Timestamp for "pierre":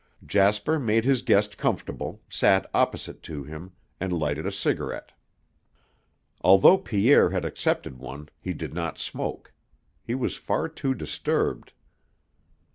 6.79-7.29